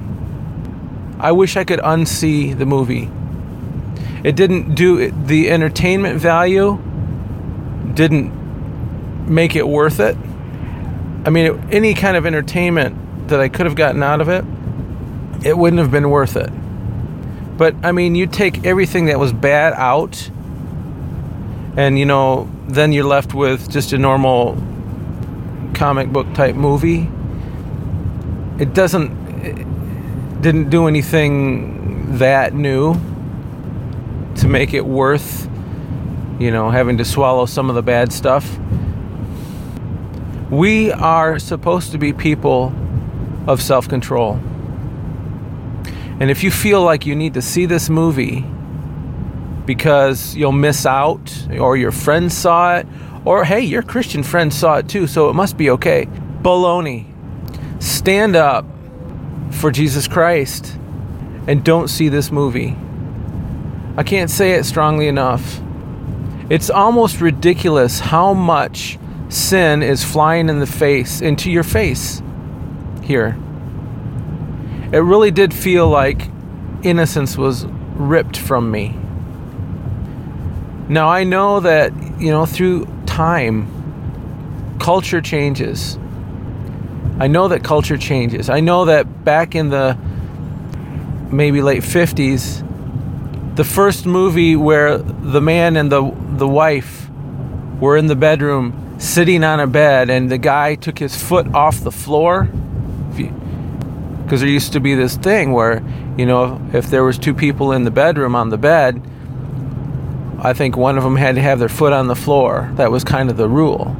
I 1.19 1.31
wish 1.31 1.55
I 1.55 1.63
could 1.63 1.79
unsee 1.79 2.57
the 2.57 2.65
movie. 2.65 3.09
It 4.23 4.35
didn't 4.35 4.75
do 4.75 5.11
the 5.11 5.51
entertainment 5.51 6.19
value, 6.19 6.81
didn't 7.93 8.40
make 9.31 9.55
it 9.55 9.67
worth 9.67 9.99
it. 9.99 10.17
I 11.25 11.29
mean, 11.29 11.67
any 11.71 11.93
kind 11.93 12.17
of 12.17 12.25
entertainment 12.25 13.29
that 13.29 13.39
I 13.39 13.47
could 13.47 13.65
have 13.65 13.75
gotten 13.75 14.03
out 14.03 14.21
of 14.21 14.29
it, 14.29 14.43
it 15.45 15.57
wouldn't 15.57 15.79
have 15.79 15.91
been 15.91 16.09
worth 16.09 16.35
it. 16.35 16.49
But 17.57 17.75
I 17.83 17.91
mean, 17.91 18.15
you 18.15 18.27
take 18.27 18.65
everything 18.65 19.05
that 19.05 19.19
was 19.19 19.31
bad 19.31 19.73
out, 19.73 20.29
and 21.77 21.97
you 21.97 22.05
know, 22.05 22.49
then 22.67 22.91
you're 22.91 23.05
left 23.05 23.33
with 23.33 23.71
just 23.71 23.93
a 23.93 23.97
normal 23.97 24.57
comic 25.73 26.09
book 26.09 26.31
type 26.33 26.55
movie. 26.55 27.09
It 28.59 28.73
doesn't 28.73 29.11
it 29.43 30.41
didn't 30.41 30.69
do 30.69 30.87
anything 30.87 32.17
that 32.17 32.53
new 32.53 32.95
to 34.35 34.47
make 34.47 34.73
it 34.73 34.85
worth 34.85 35.47
you 36.39 36.51
know 36.51 36.69
having 36.69 36.97
to 36.97 37.05
swallow 37.05 37.45
some 37.45 37.69
of 37.69 37.75
the 37.75 37.83
bad 37.83 38.11
stuff. 38.11 38.57
We 40.51 40.91
are 40.91 41.39
supposed 41.39 41.93
to 41.93 41.97
be 41.97 42.11
people 42.11 42.73
of 43.47 43.61
self-control. 43.61 44.33
And 46.19 46.29
if 46.29 46.43
you 46.43 46.51
feel 46.51 46.83
like 46.83 47.05
you 47.05 47.15
need 47.15 47.33
to 47.35 47.41
see 47.41 47.65
this 47.65 47.89
movie 47.89 48.45
because 49.65 50.35
you'll 50.35 50.51
miss 50.51 50.85
out, 50.85 51.47
or 51.57 51.77
your 51.77 51.91
friends 51.91 52.35
saw 52.35 52.75
it, 52.75 52.87
or 53.23 53.45
hey, 53.45 53.61
your 53.61 53.81
Christian 53.81 54.23
friends 54.23 54.55
saw 54.57 54.75
it 54.75 54.89
too, 54.89 55.07
so 55.07 55.29
it 55.29 55.33
must 55.33 55.55
be 55.55 55.69
okay. 55.69 56.07
Baloney. 56.41 57.05
Stand 57.81 58.35
up 58.35 58.65
for 59.51 59.71
Jesus 59.71 60.07
Christ 60.07 60.77
and 61.47 61.63
don't 61.63 61.87
see 61.87 62.09
this 62.09 62.29
movie. 62.29 62.75
I 63.95 64.03
can't 64.03 64.29
say 64.29 64.51
it 64.51 64.65
strongly 64.65 65.07
enough. 65.07 65.61
It's 66.49 66.69
almost 66.69 67.21
ridiculous 67.21 67.99
how 67.99 68.33
much 68.33 68.97
sin 69.31 69.81
is 69.81 70.03
flying 70.03 70.49
in 70.49 70.59
the 70.59 70.67
face, 70.67 71.21
into 71.21 71.49
your 71.49 71.63
face 71.63 72.21
here. 73.01 73.37
It 74.91 74.99
really 74.99 75.31
did 75.31 75.53
feel 75.53 75.87
like 75.87 76.29
innocence 76.83 77.37
was 77.37 77.65
ripped 77.95 78.37
from 78.37 78.69
me. 78.69 78.97
Now 80.89 81.07
I 81.07 81.23
know 81.23 81.61
that, 81.61 81.93
you 82.19 82.29
know, 82.29 82.45
through 82.45 82.85
time, 83.05 84.77
culture 84.79 85.21
changes. 85.21 85.97
I 87.17 87.27
know 87.27 87.47
that 87.47 87.63
culture 87.63 87.97
changes. 87.97 88.49
I 88.49 88.59
know 88.59 88.85
that 88.85 89.23
back 89.23 89.55
in 89.55 89.69
the 89.69 89.97
maybe 91.31 91.61
late 91.61 91.83
50s, 91.83 92.67
the 93.55 93.63
first 93.63 94.05
movie 94.05 94.57
where 94.57 94.97
the 94.97 95.39
man 95.39 95.77
and 95.77 95.89
the 95.89 96.01
the 96.31 96.47
wife 96.47 97.09
were 97.79 97.95
in 97.95 98.07
the 98.07 98.15
bedroom 98.15 98.90
sitting 99.01 99.43
on 99.43 99.59
a 99.59 99.67
bed 99.67 100.09
and 100.09 100.29
the 100.29 100.37
guy 100.37 100.75
took 100.75 100.99
his 100.99 101.15
foot 101.15 101.47
off 101.53 101.81
the 101.81 101.91
floor 101.91 102.43
because 104.23 104.39
there 104.41 104.49
used 104.49 104.73
to 104.73 104.79
be 104.79 104.95
this 104.95 105.17
thing 105.17 105.51
where 105.51 105.83
you 106.17 106.25
know 106.25 106.61
if 106.71 106.89
there 106.89 107.03
was 107.03 107.17
two 107.17 107.33
people 107.33 107.71
in 107.71 107.83
the 107.83 107.91
bedroom 107.91 108.35
on 108.35 108.49
the 108.49 108.57
bed 108.57 109.01
I 110.43 110.53
think 110.53 110.75
one 110.75 110.97
of 110.97 111.03
them 111.03 111.17
had 111.17 111.35
to 111.35 111.41
have 111.41 111.59
their 111.59 111.69
foot 111.69 111.93
on 111.93 112.07
the 112.07 112.15
floor. 112.15 112.71
That 112.73 112.89
was 112.89 113.03
kind 113.03 113.29
of 113.29 113.37
the 113.37 113.47
rule. 113.47 113.95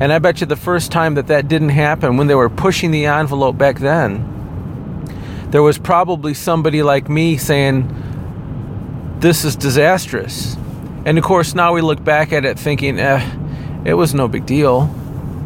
And 0.00 0.10
I 0.10 0.18
bet 0.18 0.40
you 0.40 0.46
the 0.46 0.56
first 0.56 0.90
time 0.90 1.16
that 1.16 1.26
that 1.26 1.48
didn't 1.48 1.68
happen, 1.68 2.16
when 2.16 2.28
they 2.28 2.34
were 2.34 2.48
pushing 2.48 2.90
the 2.90 3.04
envelope 3.04 3.58
back 3.58 3.78
then, 3.78 4.30
there 5.50 5.62
was 5.62 5.76
probably 5.76 6.32
somebody 6.32 6.82
like 6.82 7.10
me 7.10 7.36
saying, 7.36 7.90
This 9.20 9.44
is 9.44 9.54
disastrous. 9.54 10.56
And 11.04 11.18
of 11.18 11.24
course, 11.24 11.54
now 11.54 11.74
we 11.74 11.82
look 11.82 12.02
back 12.02 12.32
at 12.32 12.46
it 12.46 12.58
thinking, 12.58 12.98
eh, 12.98 13.20
it 13.84 13.94
was 13.94 14.14
no 14.14 14.28
big 14.28 14.46
deal. 14.46 14.90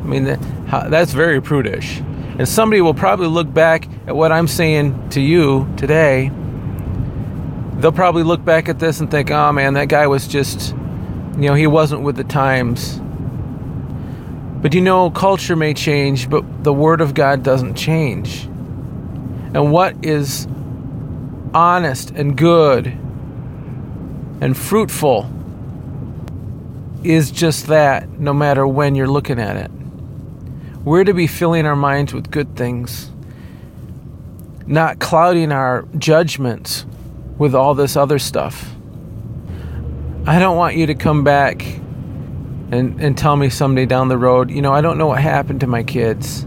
I 0.03 0.07
mean, 0.07 0.25
that's 0.25 1.13
very 1.13 1.41
prudish. 1.41 1.99
And 2.39 2.49
somebody 2.49 2.81
will 2.81 2.95
probably 2.95 3.27
look 3.27 3.53
back 3.53 3.89
at 4.07 4.15
what 4.15 4.31
I'm 4.33 4.47
saying 4.47 5.11
to 5.11 5.21
you 5.21 5.69
today 5.77 6.31
they'll 7.79 7.93
probably 7.93 8.25
look 8.25 8.45
back 8.45 8.69
at 8.69 8.79
this 8.79 9.01
and 9.01 9.11
think, 9.11 9.31
oh 9.31 9.53
man, 9.53 9.75
that 9.75 9.89
guy 9.89 10.07
was 10.07 10.27
just, 10.27 10.71
you 10.71 11.49
know, 11.49 11.55
he 11.55 11.67
wasn't 11.67 12.03
with 12.03 12.17
the 12.17 12.25
times. 12.25 13.01
But 14.61 14.75
you 14.75 14.81
know, 14.81 15.11
culture 15.11 15.55
may 15.55 15.75
change, 15.75 16.29
but 16.29 16.65
the 16.65 16.73
Word 16.73 17.01
of 17.01 17.15
God 17.15 17.45
doesn't 17.45 17.77
change. 17.77 18.45
And 19.55 19.71
what 19.71 20.05
is 20.05 20.49
honest 21.55 22.11
and 22.11 22.37
good 22.37 22.89
and 24.41 24.57
fruitful 24.57 25.31
is 27.09 27.31
just 27.31 27.69
that, 27.69 28.07
no 28.21 28.35
matter 28.35 28.69
when 28.69 28.95
you're 28.95 29.09
looking 29.09 29.41
at 29.41 29.57
it. 29.57 29.71
We're 30.85 31.05
to 31.05 31.15
be 31.15 31.27
filling 31.27 31.65
our 31.65 31.75
minds 31.75 32.13
with 32.13 32.31
good 32.31 32.55
things, 32.55 33.11
not 34.67 34.99
clouding 34.99 35.51
our 35.51 35.89
judgments 35.97 36.85
with 37.39 37.55
all 37.55 37.75
this 37.75 37.97
other 37.97 38.19
stuff. 38.19 38.75
I 40.27 40.39
don't 40.39 40.59
want 40.59 40.77
you 40.77 40.85
to 40.85 40.95
come 40.95 41.25
back 41.25 41.63
and, 42.71 43.01
and 43.01 43.17
tell 43.17 43.37
me 43.37 43.49
someday 43.49 43.87
down 43.87 44.09
the 44.09 44.19
road, 44.19 44.51
you 44.51 44.61
know, 44.61 44.75
I 44.75 44.83
don't 44.83 44.99
know 44.99 45.07
what 45.07 45.23
happened 45.23 45.61
to 45.61 45.67
my 45.67 45.83
kids. 45.83 46.47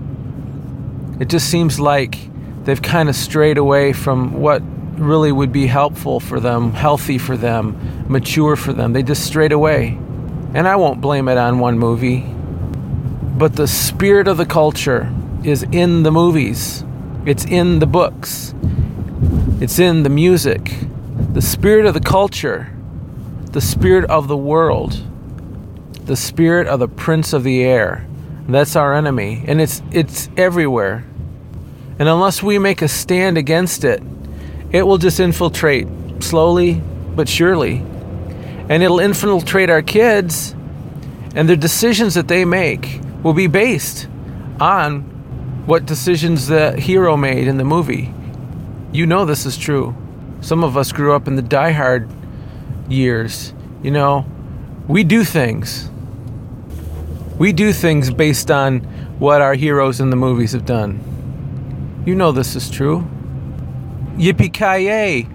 It 1.20 1.28
just 1.28 1.50
seems 1.50 1.80
like 1.80 2.20
they've 2.66 2.82
kind 2.82 3.10
of 3.10 3.16
strayed 3.16 3.58
away 3.58 3.94
from 3.94 4.34
what 4.34 4.62
really 5.00 5.32
would 5.32 5.52
be 5.52 5.66
helpful 5.66 6.20
for 6.20 6.40
them, 6.40 6.72
healthy 6.74 7.18
for 7.18 7.36
them, 7.36 8.06
mature 8.08 8.56
for 8.56 8.74
them. 8.74 8.94
They 8.94 9.02
just 9.02 9.26
strayed 9.26 9.52
away. 9.52 9.98
And 10.54 10.68
I 10.68 10.76
won't 10.76 11.02
blame 11.02 11.28
it 11.28 11.38
on 11.38 11.60
one 11.60 11.80
movie. 11.80 12.22
But 13.38 13.56
the 13.56 13.68
spirit 13.68 14.28
of 14.28 14.38
the 14.38 14.46
culture 14.46 15.12
is 15.44 15.64
in 15.64 16.04
the 16.04 16.12
movies, 16.12 16.84
it's 17.26 17.46
in 17.46 17.80
the 17.80 17.88
books. 17.88 18.54
It's 19.62 19.78
in 19.78 20.02
the 20.02 20.10
music, 20.10 20.74
the 21.34 21.42
spirit 21.42 21.86
of 21.86 21.94
the 21.94 22.00
culture, 22.00 22.76
the 23.52 23.62
spirit 23.62 24.06
of 24.06 24.28
the 24.28 24.36
world, 24.36 25.00
the 26.08 26.16
spirit 26.16 26.66
of 26.66 26.80
the 26.80 26.88
prince 26.88 27.32
of 27.32 27.44
the 27.44 27.64
air. 27.64 28.08
That's 28.48 28.76
our 28.76 28.96
enemy, 28.96 29.44
and 29.46 29.62
it's 29.62 29.84
it's 29.92 30.30
everywhere. 30.36 31.06
And 32.00 32.10
unless 32.10 32.42
we 32.42 32.58
make 32.58 32.82
a 32.82 32.88
stand 32.88 33.38
against 33.38 33.84
it, 33.84 34.02
it 34.72 34.82
will 34.82 34.98
just 34.98 35.20
infiltrate 35.20 35.88
slowly 36.22 36.82
but 37.16 37.30
surely. 37.30 37.86
And 38.72 38.82
it'll 38.82 39.02
infiltrate 39.02 39.70
our 39.70 39.82
kids, 39.82 40.56
and 41.36 41.50
the 41.50 41.58
decisions 41.58 42.14
that 42.14 42.30
they 42.30 42.46
make 42.46 43.02
will 43.22 43.34
be 43.34 43.48
based 43.48 44.08
on 44.62 45.02
what 45.66 45.86
decisions 45.86 46.48
the 46.48 46.80
hero 46.80 47.18
made 47.18 47.50
in 47.50 47.58
the 47.58 47.66
movie. 47.66 48.14
You 48.94 49.06
know 49.06 49.26
this 49.26 49.46
is 49.46 49.58
true. 49.58 49.94
Some 50.40 50.64
of 50.64 50.78
us 50.78 50.94
grew 50.94 51.14
up 51.14 51.28
in 51.28 51.36
the 51.36 51.42
Die 51.42 51.72
Hard 51.72 52.10
years. 52.88 53.54
You 53.84 53.92
know, 53.92 54.26
we 54.88 55.04
do 55.04 55.26
things. 55.26 55.90
We 57.38 57.52
do 57.52 57.74
things 57.74 58.10
based 58.10 58.50
on 58.50 58.80
what 59.20 59.42
our 59.42 59.54
heroes 59.54 60.00
in 60.00 60.12
the 60.12 60.16
movies 60.16 60.54
have 60.54 60.66
done. 60.66 62.04
You 62.06 62.16
know 62.16 62.32
this 62.32 62.56
is 62.56 62.70
true. 62.70 63.06
Yippee 64.16 64.54
ki 64.54 65.28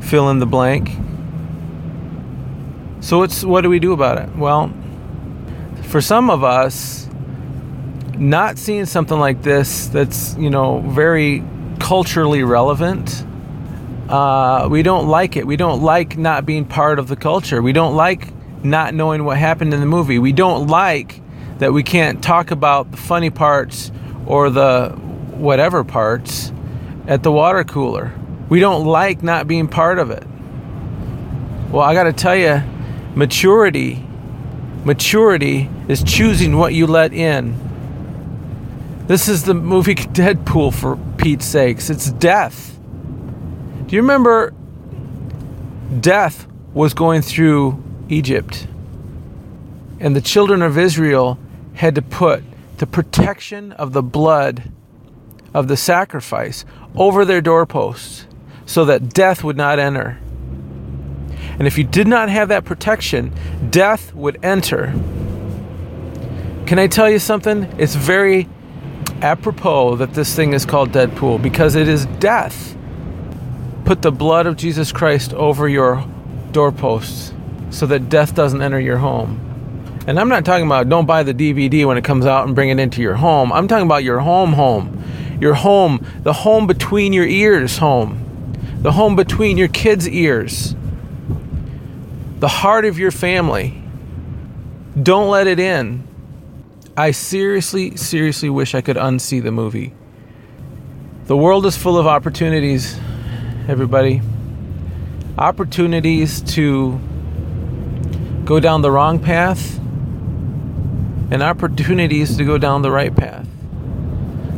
fill 0.00 0.30
in 0.30 0.38
the 0.38 0.46
blank. 0.46 1.07
So 3.00 3.26
what 3.46 3.60
do 3.62 3.70
we 3.70 3.78
do 3.78 3.92
about 3.92 4.18
it? 4.18 4.36
Well, 4.36 4.72
for 5.84 6.00
some 6.00 6.30
of 6.30 6.44
us, 6.44 7.08
not 8.16 8.58
seeing 8.58 8.84
something 8.84 9.18
like 9.18 9.42
this 9.42 9.86
that's 9.86 10.36
you 10.36 10.50
know 10.50 10.80
very 10.80 11.44
culturally 11.78 12.42
relevant, 12.42 13.24
uh, 14.08 14.68
we 14.70 14.82
don't 14.82 15.08
like 15.08 15.36
it. 15.36 15.46
We 15.46 15.56
don't 15.56 15.82
like 15.82 16.18
not 16.18 16.44
being 16.44 16.64
part 16.64 16.98
of 16.98 17.08
the 17.08 17.16
culture. 17.16 17.62
We 17.62 17.72
don't 17.72 17.94
like 17.94 18.32
not 18.64 18.94
knowing 18.94 19.24
what 19.24 19.38
happened 19.38 19.72
in 19.72 19.80
the 19.80 19.86
movie. 19.86 20.18
We 20.18 20.32
don't 20.32 20.66
like 20.66 21.20
that 21.58 21.72
we 21.72 21.82
can't 21.82 22.22
talk 22.22 22.50
about 22.50 22.90
the 22.90 22.96
funny 22.96 23.30
parts 23.30 23.92
or 24.26 24.50
the 24.50 24.90
whatever 25.34 25.84
parts 25.84 26.52
at 27.06 27.22
the 27.22 27.32
water 27.32 27.64
cooler. 27.64 28.12
We 28.48 28.60
don't 28.60 28.84
like 28.86 29.22
not 29.22 29.46
being 29.46 29.68
part 29.68 29.98
of 29.98 30.10
it. 30.10 30.24
Well, 31.70 31.82
I 31.82 31.94
got 31.94 32.04
to 32.04 32.12
tell 32.12 32.36
you, 32.36 32.62
maturity 33.14 34.04
maturity 34.84 35.68
is 35.88 36.02
choosing 36.02 36.56
what 36.56 36.72
you 36.72 36.86
let 36.86 37.12
in. 37.12 37.56
This 39.06 39.28
is 39.28 39.44
the 39.44 39.54
movie 39.54 39.94
Deadpool 39.94 40.74
for 40.74 40.96
Pete's 41.16 41.44
sakes. 41.44 41.90
It's 41.90 42.10
death. 42.10 42.78
Do 43.86 43.96
you 43.96 44.02
remember 44.02 44.52
death 46.00 46.46
was 46.74 46.94
going 46.94 47.22
through 47.22 47.82
Egypt? 48.08 48.66
And 50.00 50.14
the 50.14 50.20
children 50.20 50.62
of 50.62 50.78
Israel 50.78 51.38
had 51.74 51.94
to 51.94 52.02
put 52.02 52.44
the 52.78 52.86
protection 52.86 53.72
of 53.72 53.92
the 53.92 54.02
blood 54.02 54.70
of 55.52 55.68
the 55.68 55.76
sacrifice 55.76 56.64
over 56.94 57.24
their 57.24 57.40
doorposts 57.40 58.26
so 58.66 58.84
that 58.84 59.12
death 59.12 59.42
would 59.42 59.56
not 59.56 59.78
enter. 59.78 60.18
And 61.58 61.66
if 61.66 61.76
you 61.76 61.84
did 61.84 62.06
not 62.06 62.28
have 62.28 62.48
that 62.48 62.64
protection, 62.64 63.32
death 63.70 64.14
would 64.14 64.38
enter. 64.42 64.92
Can 66.66 66.78
I 66.78 66.86
tell 66.86 67.10
you 67.10 67.18
something? 67.18 67.64
It's 67.78 67.94
very 67.94 68.48
apropos 69.22 69.96
that 69.96 70.14
this 70.14 70.34
thing 70.34 70.52
is 70.52 70.64
called 70.64 70.92
Deadpool 70.92 71.42
because 71.42 71.74
it 71.74 71.88
is 71.88 72.06
death. 72.06 72.76
Put 73.84 74.02
the 74.02 74.12
blood 74.12 74.46
of 74.46 74.56
Jesus 74.56 74.92
Christ 74.92 75.32
over 75.34 75.68
your 75.68 76.04
doorposts 76.52 77.32
so 77.70 77.86
that 77.86 78.08
death 78.08 78.34
doesn't 78.34 78.62
enter 78.62 78.78
your 78.78 78.98
home. 78.98 79.44
And 80.06 80.18
I'm 80.18 80.28
not 80.28 80.44
talking 80.44 80.66
about 80.66 80.88
don't 80.88 81.06
buy 81.06 81.22
the 81.22 81.34
DVD 81.34 81.84
when 81.86 81.98
it 81.98 82.04
comes 82.04 82.24
out 82.24 82.46
and 82.46 82.54
bring 82.54 82.70
it 82.70 82.78
into 82.78 83.02
your 83.02 83.16
home. 83.16 83.52
I'm 83.52 83.68
talking 83.68 83.86
about 83.86 84.04
your 84.04 84.20
home 84.20 84.52
home 84.52 84.98
your 85.40 85.54
home, 85.54 86.04
the 86.22 86.32
home 86.32 86.66
between 86.66 87.12
your 87.12 87.26
ears 87.26 87.78
home, 87.78 88.24
the 88.82 88.92
home 88.92 89.16
between 89.16 89.56
your 89.56 89.68
kids' 89.68 90.08
ears, 90.08 90.74
the 92.38 92.48
heart 92.48 92.84
of 92.84 92.98
your 92.98 93.10
family. 93.10 93.82
Don't 95.00 95.28
let 95.28 95.46
it 95.46 95.58
in. 95.58 96.06
I 96.96 97.10
seriously, 97.10 97.96
seriously 97.96 98.50
wish 98.50 98.74
I 98.74 98.80
could 98.80 98.96
unsee 98.96 99.42
the 99.42 99.52
movie. 99.52 99.92
The 101.26 101.36
world 101.36 101.66
is 101.66 101.76
full 101.76 101.98
of 101.98 102.06
opportunities, 102.06 102.98
everybody. 103.68 104.22
Opportunities 105.36 106.40
to 106.54 106.98
go 108.44 108.60
down 108.60 108.82
the 108.82 108.90
wrong 108.90 109.18
path 109.18 109.78
and 111.30 111.42
opportunities 111.42 112.36
to 112.36 112.44
go 112.44 112.56
down 112.56 112.82
the 112.82 112.90
right 112.90 113.14
path. 113.14 113.46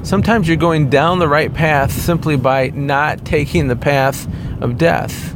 Sometimes 0.03 0.49
you're 0.49 0.57
going 0.57 0.89
down 0.89 1.19
the 1.19 1.29
right 1.29 1.53
path 1.53 1.93
simply 1.93 2.37
by 2.37 2.69
not 2.69 3.25
taking 3.25 3.69
the 3.69 3.77
path 3.77 4.27
of 4.63 4.79
death. 4.79 5.30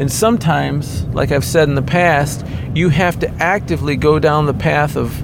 And 0.00 0.10
sometimes, 0.10 1.04
like 1.08 1.30
I've 1.30 1.44
said 1.44 1.68
in 1.68 1.74
the 1.74 1.82
past, 1.82 2.46
you 2.74 2.88
have 2.88 3.18
to 3.18 3.28
actively 3.34 3.96
go 3.96 4.18
down 4.18 4.46
the 4.46 4.54
path 4.54 4.96
of 4.96 5.14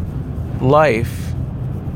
life 0.61 1.33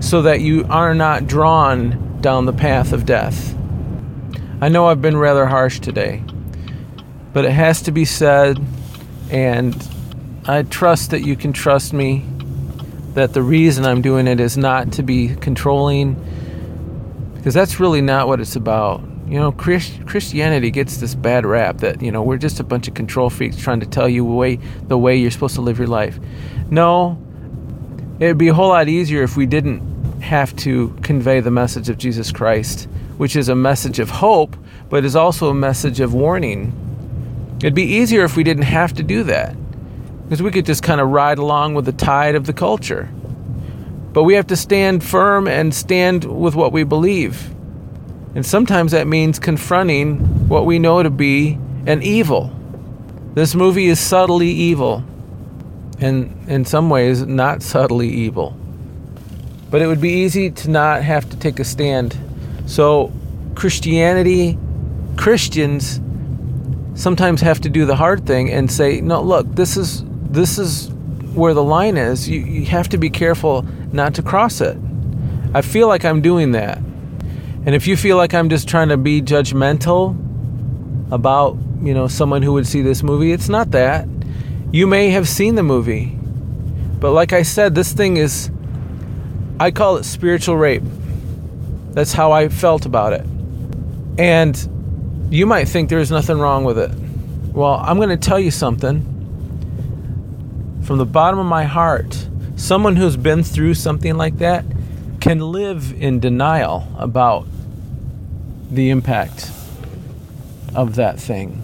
so 0.01 0.23
that 0.23 0.41
you 0.41 0.65
are 0.71 0.95
not 0.95 1.27
drawn 1.27 2.23
down 2.23 2.47
the 2.47 2.55
path 2.55 2.95
of 2.95 3.05
death. 3.05 3.55
I 4.63 4.71
know 4.71 4.87
I've 4.87 5.03
been 5.03 5.19
rather 5.19 5.45
harsh 5.45 5.81
today, 5.81 6.23
but 7.35 7.45
it 7.45 7.53
has 7.53 7.83
to 7.83 7.93
be 7.93 8.07
said, 8.07 8.59
and 9.31 9.77
I 10.47 10.63
trust 10.63 11.11
that 11.11 11.21
you 11.21 11.37
can 11.37 11.53
trust 11.53 11.93
me 11.93 12.25
that 13.13 13.35
the 13.35 13.43
reason 13.43 13.85
I'm 13.85 14.01
doing 14.01 14.27
it 14.27 14.41
is 14.41 14.57
not 14.57 14.93
to 14.93 15.03
be 15.03 15.37
controlling, 15.37 16.15
because 17.35 17.53
that's 17.53 17.79
really 17.79 18.01
not 18.01 18.27
what 18.27 18.41
it's 18.41 18.57
about. 18.57 19.03
You 19.31 19.39
know, 19.39 19.53
Christ- 19.53 20.07
Christianity 20.07 20.73
gets 20.73 20.97
this 20.97 21.15
bad 21.15 21.47
rap 21.47 21.79
that 21.79 22.03
you 22.03 22.11
know 22.11 22.21
we're 22.21 22.37
just 22.37 22.59
a 22.59 22.65
bunch 22.65 22.89
of 22.89 22.95
control 22.95 23.31
freaks 23.31 23.57
trying 23.57 23.79
to 23.79 23.87
tell 23.87 24.09
you 24.09 24.25
way 24.25 24.57
the 24.89 24.99
way 24.99 25.15
you're 25.17 25.31
supposed 25.31 25.55
to 25.55 25.61
live 25.61 25.79
your 25.79 25.87
life. 25.87 26.19
No, 26.69 27.17
it'd 28.19 28.39
be 28.39 28.49
a 28.49 28.55
whole 28.55 28.71
lot 28.71 28.89
easier 28.89 29.23
if 29.23 29.37
we 29.37 29.47
didn't 29.47 30.21
have 30.21 30.55
to 30.57 30.89
convey 31.03 31.39
the 31.39 31.51
message 31.53 31.89
of 31.89 31.97
Jesus 31.97 32.33
Christ, 32.33 32.89
which 33.19 33.37
is 33.37 33.49
a 33.49 33.55
message 33.55 34.01
of 34.01 34.11
hope, 34.11 34.57
but 34.89 35.05
is 35.05 35.15
also 35.15 35.49
a 35.49 35.55
message 35.55 36.01
of 36.01 36.13
warning. 36.13 36.73
It'd 37.59 37.73
be 37.73 37.85
easier 37.85 38.25
if 38.25 38.37
we 38.37 38.43
didn't 38.43 38.65
have 38.65 38.95
to 38.95 39.05
do 39.05 39.23
that 39.25 39.55
because 40.25 40.43
we 40.43 40.51
could 40.51 40.67
just 40.67 40.83
kind 40.83 41.01
of 41.01 41.09
ride 41.09 41.39
along 41.39 41.75
with 41.75 41.85
the 41.85 41.93
tide 41.93 42.35
of 42.35 42.47
the 42.47 42.53
culture. 42.53 43.09
But 44.13 44.25
we 44.25 44.35
have 44.35 44.49
to 44.49 44.57
stand 44.57 45.05
firm 45.05 45.47
and 45.47 45.73
stand 45.73 46.25
with 46.25 46.57
what 46.57 46.73
we 46.73 46.83
believe. 46.83 47.55
And 48.35 48.47
sometimes 48.47 48.93
that 48.93 49.07
means 49.07 49.39
confronting 49.39 50.49
what 50.49 50.67
we 50.67 50.79
know 50.79 51.03
to 51.03 51.11
be 51.11 51.59
an 51.87 52.03
evil. 52.03 52.55
This 53.35 53.55
movie 53.55 53.87
is 53.87 53.99
subtly 53.99 54.49
evil, 54.49 55.05
and 55.99 56.49
in 56.49 56.65
some 56.65 56.91
ways, 56.91 57.27
not 57.27 57.63
subtly 57.63 58.09
evil. 58.09 58.57
But 59.71 59.83
it 59.83 59.87
would 59.87 60.01
be 60.01 60.11
easy 60.11 60.51
to 60.51 60.71
not 60.71 61.03
have 61.03 61.29
to 61.31 61.37
take 61.37 61.61
a 61.61 61.65
stand. 61.65 62.17
So, 62.67 63.13
Christianity, 63.55 64.59
Christians 65.17 66.01
sometimes 66.95 67.41
have 67.41 67.61
to 67.61 67.69
do 67.69 67.87
the 67.87 67.97
hard 67.97 68.27
thing 68.27 68.51
and 68.51 68.71
say, 68.71 69.01
no, 69.01 69.23
look, 69.23 69.47
this 69.55 69.77
is 69.77 70.05
this 70.31 70.59
is 70.59 70.91
where 71.35 71.55
the 71.55 71.63
line 71.63 71.97
is. 71.97 72.29
You, 72.29 72.41
you 72.41 72.67
have 72.67 72.89
to 72.91 72.99
be 72.99 73.11
careful 73.11 73.63
not 73.93 74.15
to 74.15 74.23
cross 74.23 74.61
it. 74.61 74.77
I 75.55 75.63
feel 75.63 75.89
like 75.89 76.05
I'm 76.05 76.21
doing 76.21 76.53
that. 76.53 76.79
And 77.67 77.75
if 77.75 77.87
you 77.87 77.97
feel 77.97 78.17
like 78.17 78.33
I'm 78.33 78.49
just 78.49 78.69
trying 78.69 78.89
to 78.89 78.97
be 78.97 79.21
judgmental 79.21 80.17
about, 81.13 81.59
you 81.83 81.93
know, 81.93 82.09
someone 82.09 82.43
who 82.43 82.55
would 82.55 82.67
see 82.67 82.81
this 82.81 83.03
movie, 83.03 83.33
it's 83.33 83.51
not 83.51 83.73
that. 83.73 84.09
You 84.73 84.87
may 84.87 85.11
have 85.11 85.29
seen 85.29 85.57
the 85.57 85.63
movie. 85.63 86.17
But 87.01 87.13
like 87.13 87.33
I 87.33 87.43
said, 87.43 87.75
this 87.75 87.93
thing 87.93 88.17
is 88.17 88.51
I 89.59 89.71
call 89.71 89.99
it 89.99 90.05
spiritual 90.05 90.57
rape. 90.57 90.83
That's 91.93 92.13
how 92.15 92.33
I 92.33 92.49
felt 92.49 92.87
about 92.87 93.13
it. 93.13 93.27
And 94.19 95.29
you 95.31 95.45
might 95.45 95.67
think 95.67 95.91
there's 95.91 96.11
nothing 96.11 96.39
wrong 96.39 96.65
with 96.65 96.79
it. 96.79 96.91
Well, 97.53 97.75
I'm 97.75 97.99
going 97.99 98.09
to 98.09 98.17
tell 98.17 98.41
you 98.41 98.51
something 98.51 99.07
from 100.83 100.99
the 100.99 101.07
bottom 101.07 101.39
of 101.39 101.47
my 101.47 101.65
heart, 101.65 102.27
someone 102.57 102.97
who's 102.97 103.17
been 103.17 103.43
through 103.43 103.75
something 103.75 104.17
like 104.17 104.39
that 104.39 104.65
can 105.21 105.39
live 105.39 105.93
in 105.93 106.19
denial 106.19 106.89
about 106.99 107.47
the 108.71 108.91
impact 108.91 109.51
of 110.75 110.97
that 110.97 111.21
thing. 111.21 111.57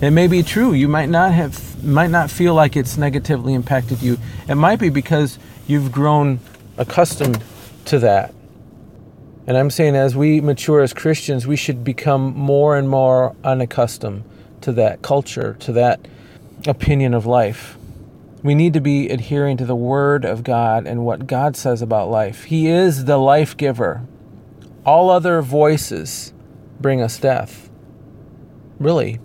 It 0.00 0.10
may 0.10 0.26
be 0.26 0.42
true. 0.42 0.72
You 0.72 0.88
might 0.88 1.08
not 1.08 1.32
have 1.32 1.84
might 1.84 2.10
not 2.10 2.30
feel 2.30 2.54
like 2.54 2.76
it's 2.76 2.96
negatively 2.96 3.52
impacted 3.52 4.02
you. 4.02 4.18
It 4.48 4.54
might 4.54 4.78
be 4.78 4.88
because 4.88 5.38
you've 5.66 5.92
grown 5.92 6.40
accustomed 6.78 7.42
to 7.86 7.98
that. 7.98 8.34
And 9.46 9.56
I'm 9.56 9.68
saying 9.70 9.94
as 9.94 10.16
we 10.16 10.40
mature 10.40 10.80
as 10.80 10.94
Christians, 10.94 11.46
we 11.46 11.56
should 11.56 11.84
become 11.84 12.34
more 12.34 12.76
and 12.76 12.88
more 12.88 13.36
unaccustomed 13.44 14.24
to 14.62 14.72
that 14.72 15.02
culture, 15.02 15.56
to 15.60 15.72
that 15.72 16.00
opinion 16.66 17.12
of 17.12 17.26
life. 17.26 17.76
We 18.44 18.54
need 18.54 18.74
to 18.74 18.80
be 18.80 19.08
adhering 19.08 19.56
to 19.56 19.64
the 19.64 19.74
Word 19.74 20.26
of 20.26 20.44
God 20.44 20.86
and 20.86 21.06
what 21.06 21.26
God 21.26 21.56
says 21.56 21.80
about 21.80 22.10
life. 22.10 22.44
He 22.44 22.68
is 22.68 23.06
the 23.06 23.16
life 23.16 23.56
giver. 23.56 24.02
All 24.84 25.08
other 25.08 25.40
voices 25.40 26.34
bring 26.78 27.00
us 27.00 27.18
death. 27.18 27.70
Really. 28.78 29.18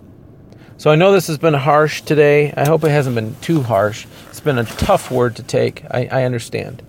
So 0.78 0.90
I 0.90 0.96
know 0.96 1.12
this 1.12 1.26
has 1.26 1.36
been 1.36 1.52
harsh 1.52 2.00
today. 2.00 2.54
I 2.56 2.66
hope 2.66 2.82
it 2.82 2.88
hasn't 2.88 3.14
been 3.14 3.36
too 3.42 3.60
harsh. 3.62 4.06
It's 4.30 4.40
been 4.40 4.56
a 4.56 4.64
tough 4.64 5.10
word 5.10 5.36
to 5.36 5.42
take. 5.42 5.84
I, 5.90 6.08
I 6.10 6.24
understand. 6.24 6.82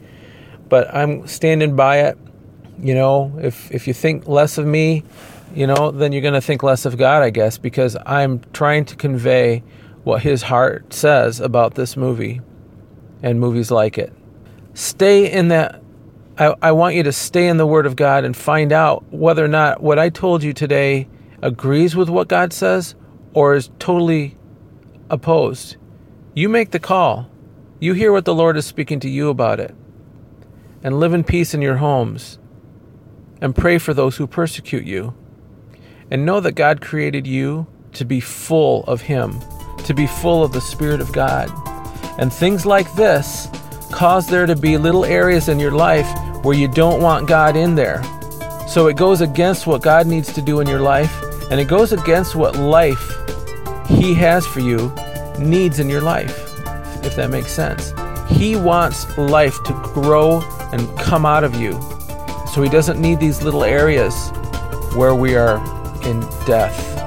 But 0.69 0.95
I'm 0.95 1.27
standing 1.27 1.75
by 1.75 2.03
it. 2.03 2.17
You 2.79 2.95
know, 2.95 3.37
if, 3.41 3.69
if 3.71 3.89
you 3.89 3.93
think 3.93 4.25
less 4.25 4.57
of 4.57 4.65
me, 4.65 5.03
you 5.53 5.67
know, 5.67 5.91
then 5.91 6.13
you're 6.13 6.21
going 6.21 6.33
to 6.33 6.39
think 6.39 6.63
less 6.63 6.85
of 6.85 6.97
God, 6.97 7.23
I 7.23 7.29
guess, 7.29 7.57
because 7.57 7.97
I'm 8.05 8.39
trying 8.53 8.85
to 8.85 8.95
convey 8.95 9.63
what 10.03 10.23
his 10.23 10.43
heart 10.43 10.93
says 10.93 11.39
about 11.39 11.75
this 11.75 11.95
movie 11.95 12.41
and 13.21 13.39
movies 13.39 13.71
like 13.71 13.97
it. 13.97 14.13
Stay 14.73 15.31
in 15.31 15.49
that. 15.49 15.81
I, 16.37 16.55
I 16.61 16.71
want 16.71 16.95
you 16.95 17.03
to 17.03 17.11
stay 17.11 17.47
in 17.47 17.57
the 17.57 17.67
Word 17.67 17.85
of 17.85 17.95
God 17.95 18.23
and 18.23 18.35
find 18.35 18.71
out 18.71 19.03
whether 19.11 19.43
or 19.43 19.49
not 19.49 19.83
what 19.83 19.99
I 19.99 20.09
told 20.09 20.43
you 20.43 20.53
today 20.53 21.07
agrees 21.41 21.95
with 21.95 22.09
what 22.09 22.27
God 22.27 22.53
says 22.53 22.95
or 23.33 23.53
is 23.53 23.69
totally 23.79 24.37
opposed. 25.09 25.75
You 26.33 26.49
make 26.49 26.71
the 26.71 26.79
call. 26.79 27.29
You 27.79 27.93
hear 27.93 28.11
what 28.11 28.25
the 28.25 28.33
Lord 28.33 28.57
is 28.57 28.65
speaking 28.65 28.99
to 29.01 29.09
you 29.09 29.29
about 29.29 29.59
it. 29.59 29.75
And 30.83 30.99
live 30.99 31.13
in 31.13 31.23
peace 31.23 31.53
in 31.53 31.61
your 31.61 31.77
homes. 31.77 32.39
And 33.41 33.55
pray 33.55 33.77
for 33.77 33.93
those 33.93 34.17
who 34.17 34.25
persecute 34.25 34.85
you. 34.85 35.13
And 36.09 36.25
know 36.25 36.39
that 36.39 36.53
God 36.53 36.81
created 36.81 37.27
you 37.27 37.67
to 37.93 38.05
be 38.05 38.19
full 38.19 38.83
of 38.85 39.01
Him 39.01 39.41
to 39.85 39.93
be 39.93 40.07
full 40.07 40.43
of 40.43 40.51
the 40.51 40.61
Spirit 40.61 41.01
of 41.01 41.11
God. 41.11 41.49
And 42.17 42.31
things 42.31 42.65
like 42.65 42.91
this 42.93 43.49
cause 43.91 44.27
there 44.27 44.45
to 44.45 44.55
be 44.55 44.77
little 44.77 45.05
areas 45.05 45.49
in 45.49 45.59
your 45.59 45.71
life 45.71 46.07
where 46.43 46.55
you 46.55 46.67
don't 46.67 47.01
want 47.01 47.27
God 47.27 47.55
in 47.55 47.75
there. 47.75 48.01
So 48.67 48.87
it 48.87 48.95
goes 48.95 49.21
against 49.21 49.67
what 49.67 49.81
God 49.81 50.07
needs 50.07 50.33
to 50.33 50.41
do 50.41 50.59
in 50.61 50.67
your 50.67 50.79
life, 50.79 51.13
and 51.51 51.59
it 51.59 51.67
goes 51.67 51.91
against 51.91 52.35
what 52.35 52.55
life 52.55 53.11
He 53.87 54.13
has 54.15 54.47
for 54.47 54.61
you 54.61 54.93
needs 55.37 55.79
in 55.79 55.89
your 55.89 56.01
life, 56.01 56.37
if 57.03 57.15
that 57.17 57.29
makes 57.29 57.51
sense. 57.51 57.93
He 58.29 58.55
wants 58.55 59.17
life 59.17 59.61
to 59.65 59.73
grow 59.93 60.41
and 60.71 60.97
come 60.97 61.25
out 61.25 61.43
of 61.43 61.55
you. 61.55 61.73
So 62.53 62.61
He 62.61 62.69
doesn't 62.69 62.99
need 62.99 63.19
these 63.19 63.43
little 63.43 63.63
areas 63.63 64.31
where 64.95 65.15
we 65.15 65.35
are 65.35 65.57
in 66.05 66.21
death. 66.45 66.97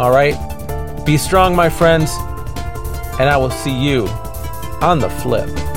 All 0.00 0.10
right? 0.10 0.34
Be 1.04 1.18
strong, 1.18 1.54
my 1.54 1.68
friends, 1.68 2.10
and 3.20 3.28
I 3.28 3.36
will 3.36 3.50
see 3.50 3.70
you 3.70 4.06
on 4.80 5.00
the 5.00 5.10
flip. 5.10 5.73